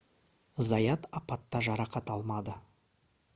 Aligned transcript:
заят 0.69 1.05
апатта 1.19 1.61
жарақат 1.67 2.11
алмады 2.15 2.57